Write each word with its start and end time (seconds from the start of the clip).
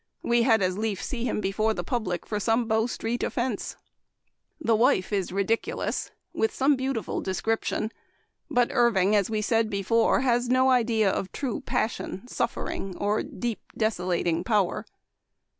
We 0.23 0.41
had 0.41 0.63
as 0.63 0.79
lief 0.79 0.99
see 1.03 1.25
him 1.25 1.41
before 1.41 1.75
the 1.75 1.83
public 1.83 2.25
for 2.25 2.39
some 2.39 2.67
Bow 2.67 2.87
street 2.87 3.21
offense." 3.21 3.75
The 4.69 4.75
Wife 4.75 5.13
is 5.13 5.31
ridiculous, 5.31 6.09
with 6.33 6.51
some 6.51 6.75
beau 6.75 6.93
tiful 6.93 7.21
description; 7.21 7.91
but 8.49 8.69
Irving, 8.71 9.15
as 9.15 9.29
we 9.29 9.43
said 9.43 9.69
before, 9.69 10.21
has 10.21 10.49
no 10.49 10.71
idea 10.71 11.11
of 11.11 11.31
true 11.31 11.61
passion, 11.63 12.27
suffering, 12.27 12.97
or 12.97 13.21
deep, 13.21 13.59
desolating 13.77 14.43
power. 14.43 14.87